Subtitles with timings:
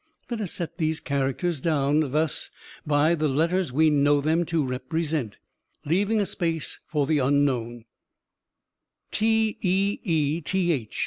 [0.31, 2.49] Let us set these characters down, thus,
[2.87, 5.37] by the letters we know them to represent,
[5.85, 7.85] leaving a space for the unknown
[9.11, 10.55] t eeth.